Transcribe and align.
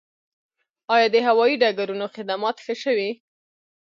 آیا 0.93 1.07
د 1.13 1.17
هوایي 1.27 1.55
ډګرونو 1.61 2.05
خدمات 2.15 2.55
ښه 2.65 2.75
شوي؟ 2.83 3.09